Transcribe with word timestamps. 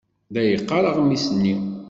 La 0.33 0.41
yeqqar 0.49 0.83
aɣmis-nni. 0.89 1.55